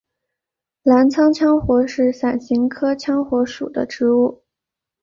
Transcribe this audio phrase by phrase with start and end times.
[0.81, 4.41] 澜沧羌活是伞形科羌活属的植物。